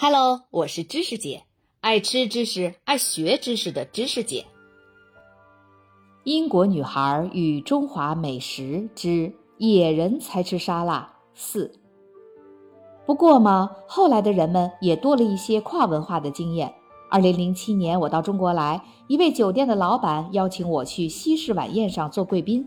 [0.00, 1.42] Hello，我是知识姐，
[1.80, 4.46] 爱吃知识、爱学知识的知识姐。
[6.22, 11.72] 英国女孩与中华美食之野人才吃沙拉四。
[13.06, 16.72] 不过嘛，后来的人们也多了一些跨文化的经验。
[17.10, 22.64] 二零零七年我到中国来，一位酒店的老板邀请我去西式晚宴上做贵宾，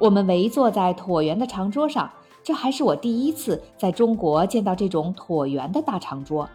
[0.00, 2.10] 我们围坐在椭圆的长桌上，
[2.42, 6.50] 这还是我第一次在中国见到这种椭圆的大长桌。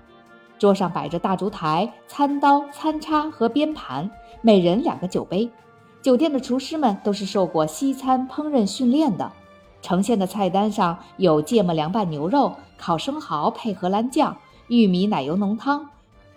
[0.60, 4.12] 桌上摆着大烛台、餐刀、餐叉和边盘，
[4.42, 5.50] 每人两个酒杯。
[6.02, 9.32] 酒店的厨师们都是受过西餐烹饪训练的。
[9.82, 14.36] 呈现的菜单上有芥末凉拌牛肉、烤生蚝配荷兰酱、
[14.68, 15.90] 玉米奶油浓汤、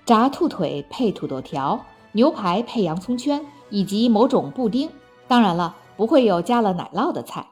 [0.07, 4.89] 炸兔腿配土豆条、牛排配洋葱圈，以及某种布丁。
[5.27, 7.49] 当然了，不会有加了奶酪的菜。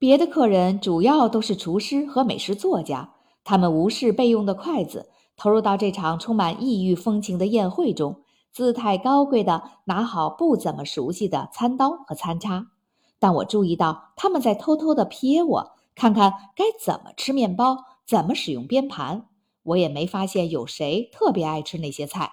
[0.00, 3.10] 别的客人主要都是厨师和美食作家，
[3.44, 5.08] 他们无视备用的筷子。
[5.40, 8.20] 投入到这场充满异域风情的宴会中，
[8.52, 12.66] 姿态高贵地拿好不怎么熟悉的餐刀和餐叉。
[13.18, 19.28] 但我注意到他们在偷偷地瞥我，看看该怎么吃面包，怎么使用边盘。
[19.62, 22.32] 我也没发现有谁特别爱吃那些菜。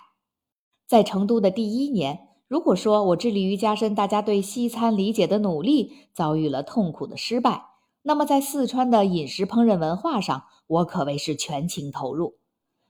[0.85, 7.67] 在成都的第一年，如果说我致力于加深大家对西餐理解的努力遭遇了痛苦的失败，
[8.01, 12.35] 那么在四川的饮食烹饪文化上，我可谓是全情投入。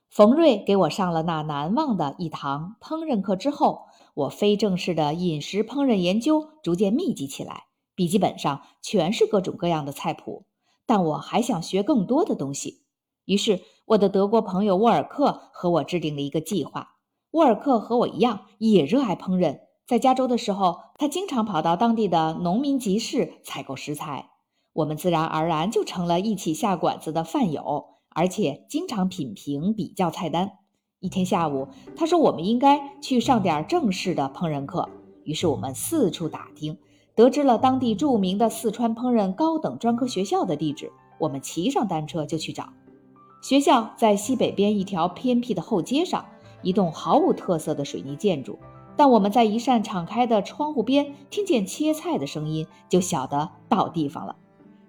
[0.09, 10.45] 冯瑞给我上了那难忘的一堂烹饪课之后，我非正式的饮食烹饪研究逐渐密集起来，笔记本上全是各种各样的菜谱。
[10.85, 12.83] 但我还想学更多的东西，
[13.25, 16.95] 于是我的德国朋友沃尔克和我制定了一个计划。
[17.31, 24.29] 沃尔克和我一样也热爱烹饪，在加州的时候，他经常跑到当地的农民集市采购食材，
[24.73, 27.96] 我们自然而然就成了一起下馆子的饭友。
[28.17, 30.53] 而且经常品评比较菜单。
[30.99, 34.89] 一天下午，他说我们应该去上点正式的烹饪课。
[35.23, 36.79] 于是我们四处打听，
[37.13, 40.91] 得知了当地著名的四川烹饪高等专科学校的地址。
[41.19, 42.69] 我们骑上单车就去找。
[43.43, 46.25] 学校在西北边一条偏僻的后街上，
[46.63, 48.57] 一栋毫无特色的水泥建筑。
[48.95, 54.35] 但我们在一扇敞开的窗户边听见切菜的声音，就晓得到地方了。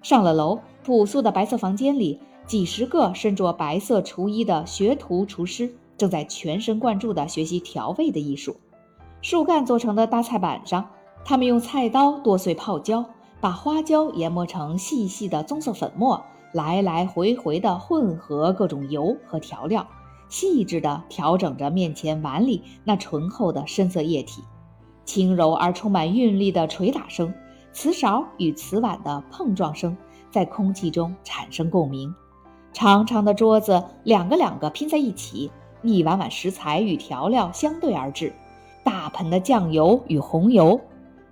[0.00, 2.21] 上了楼，朴素的白色房间里。
[2.48, 8.56] 几十个身着白色厨衣的学徒厨师正在全神贯注地学习调味的艺术。
[9.20, 10.88] 树干做成的大菜板上，
[11.26, 13.04] 他们用菜刀剁碎泡椒，
[13.38, 19.87] 把花椒研磨成细细的棕色粉末，来来回回地混合各种油和调料，
[20.31, 24.42] 细致地调整着面前碗里那醇厚的深色液体。
[25.04, 27.31] 轻柔而充满韵律的捶打声，
[27.75, 29.94] 瓷勺与瓷碗的碰撞声，
[30.31, 32.14] 在空气中产生共鸣。
[32.78, 35.50] 长长的桌子，两个两个拼在一起，
[35.83, 38.33] 一碗碗食材与调料相对而置，
[38.84, 40.81] 大盆的酱油与红油，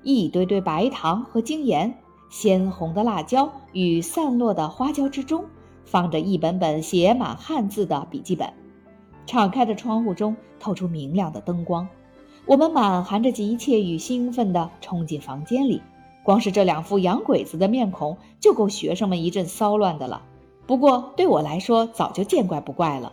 [0.03, 1.97] 一堆堆白糖和精盐，
[2.31, 5.45] 鲜红的辣椒与散落的花椒之中，
[5.85, 8.53] 放着一本本写满汉字的笔记本。
[9.25, 11.87] 敞开的窗户中透出明亮的灯光，
[12.45, 15.81] 我们满含着急切与兴奋地冲进房间里。
[16.25, 20.23] 光是这两副洋鬼子的面孔，就够学生们一阵骚乱的了。
[20.67, 23.13] 不过对我来说早就见怪不怪了。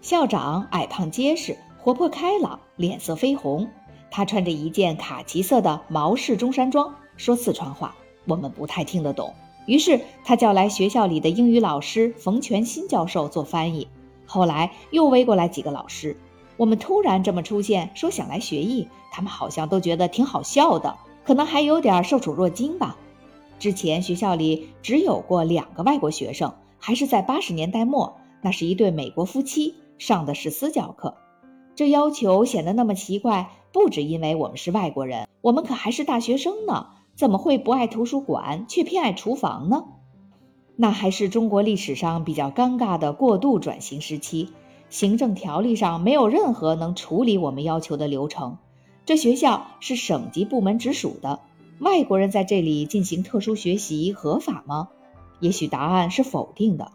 [0.00, 3.68] 校长矮胖结实，活泼开朗，脸色绯红。
[4.10, 7.94] 他穿着一件卡其色的毛式中山装，说四川话，
[8.26, 9.32] 我们不太听得懂。
[9.64, 13.86] 于是他叫来学校里的英语老师冯全新教授做翻译。
[14.26, 16.16] 后来又围过来几个老师。
[16.56, 22.96] 我们突然这么出现，说想来学艺，他们好像都觉得挺好笑的，可能还有点受宠若惊吧。
[23.58, 26.52] 之前学校里只有过两个外国学生。
[26.84, 31.14] 还是在八十年代末，那是一对美国夫妻上的是私教课，
[31.76, 39.84] 这要求显得那么奇怪，不只因为我们是外国人，我们可还是大学生呢，怎么会不爱图书馆却偏爱厨房呢？
[40.74, 44.48] 那还是中国历史上比较尴尬的过渡转型时期，
[44.90, 48.58] 行政条例上没有任何能处理我们要求的流程，
[49.06, 51.38] 这学校是省级部门直属的，
[51.78, 54.88] 外国人在这里进行特殊学习合法吗？
[55.42, 56.92] 也许答案是否定的，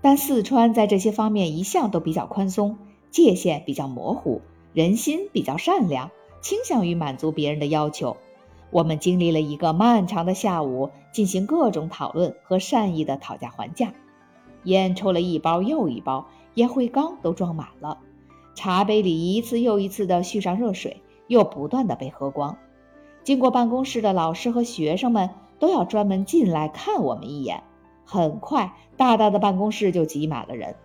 [0.00, 2.78] 但四川在这些方面一向都比较宽松，
[3.10, 4.40] 界限比较模糊，
[4.72, 6.10] 人心比较善良，
[6.40, 8.16] 倾向于满足别人的要求。
[8.70, 13.92] 我们经历了一个漫长的下午，进行各种讨论和善意的讨价还价。
[14.62, 17.98] 烟抽了一包又一包，烟灰缸都装满了，
[18.54, 22.56] 茶杯里一次又一次的续上热水，又不断的被喝光。
[23.24, 25.28] 经过办公室的老师和学生们
[25.58, 27.62] 都要专门进来看我们一眼。
[28.04, 30.76] 很快，大大的办公室就挤满了人。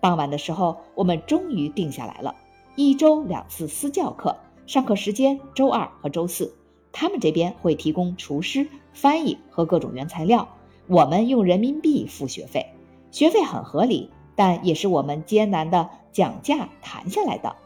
[0.00, 2.34] 傍晚的时候，我们终于定下来了，
[2.76, 6.54] 一周两次私教课，上课时间周二和周四。
[6.92, 10.48] 他们这边会提供厨师、翻译和各种原材料，
[10.86, 12.66] 我们用人民币付学费，
[13.10, 17.56] 学费很合理，但也是我们艰难的讲价谈下来的。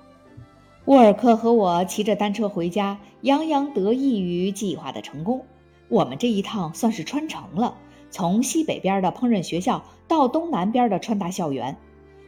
[0.86, 5.46] 沃尔克和我骑着单车回家，洋洋得意于计划的成功。
[5.88, 7.76] 我们这一趟算是穿城了，
[8.12, 11.76] 从西北边的烹饪学校到东南边的川大校园。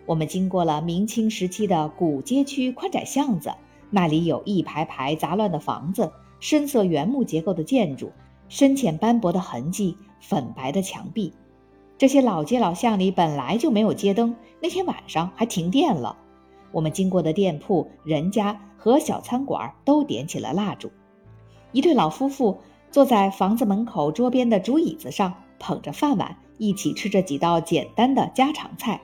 [0.07, 3.53] 我们经过了明清时期的古街区宽窄巷子，
[3.91, 6.11] 那里有一排排杂乱的房子。
[6.41, 8.13] 深色原木结构的建筑，
[8.51, 11.33] 深浅斑驳的痕迹，粉白的墙壁。
[11.97, 16.17] 这些老街老巷里本来就没有街灯，那天晚上还停电了。
[16.71, 20.91] 我们经过的店铺、人家和小餐馆都点起了蜡烛。
[21.73, 22.59] 一对老夫妇
[22.91, 25.33] 坐在房子门口桌边的竹椅子上，
[25.65, 29.01] 捧着饭碗，一起吃着几道简单的家常菜。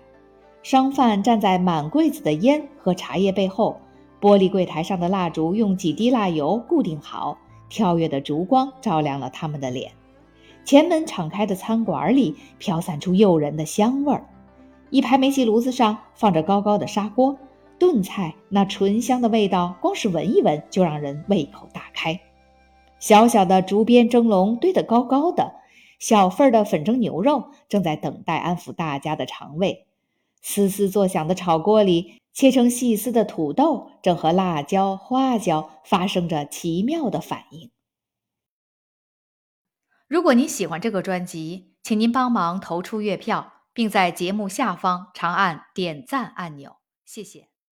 [0.62, 3.80] 商贩站在满柜子的烟和茶叶背后。
[4.20, 7.38] 玻璃柜台上的蜡烛用几滴蜡油固定好，
[7.70, 9.92] 跳跃的烛光照亮了他们的脸。
[10.62, 14.26] 前门敞开的餐馆里飘散出诱人的香味儿，
[14.90, 17.38] 一排煤气炉子上放着高高的砂锅，
[17.78, 22.20] 炖菜那醇香的味道，光是闻一闻就让人胃口大开。
[22.98, 25.54] 小小的竹编蒸笼堆得高高的，
[26.00, 29.86] 小份的粉蒸牛肉正在等待安抚大家的肠胃。
[30.42, 32.16] 嘶嘶作响的炒锅里。
[32.32, 37.72] 切成细丝的土豆正和辣椒、花椒发生着奇妙的反应。
[40.06, 47.49] 如果您喜欢这个专辑，请您帮忙投出月票，并在节目下方长按点赞按钮，谢谢。